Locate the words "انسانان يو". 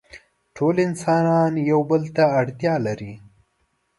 0.87-1.79